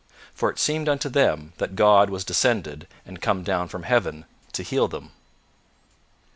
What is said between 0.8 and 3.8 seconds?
unto them that God was descended and come down